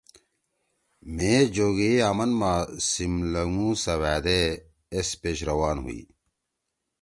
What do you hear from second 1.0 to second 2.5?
مھی جوگیے آمن